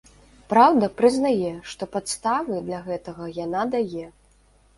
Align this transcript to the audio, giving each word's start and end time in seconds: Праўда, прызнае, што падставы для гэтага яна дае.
Праўда, 0.51 0.87
прызнае, 1.01 1.51
што 1.73 1.83
падставы 1.97 2.57
для 2.71 2.79
гэтага 2.89 3.29
яна 3.45 3.63
дае. 3.79 4.07